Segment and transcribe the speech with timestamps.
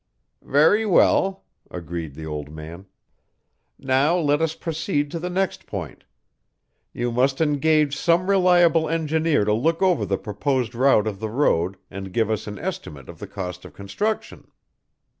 [0.41, 2.87] "Very well," agreed the old man.
[3.77, 6.05] "Now let us proceed to the next point.
[6.91, 11.77] You must engage some reliable engineer to look over the proposed route of the road
[11.91, 14.47] and give us an estimate of the cost of construction."